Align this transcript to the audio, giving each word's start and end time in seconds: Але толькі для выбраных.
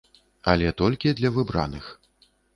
Але 0.53 0.71
толькі 0.79 1.13
для 1.21 1.33
выбраных. 1.37 1.93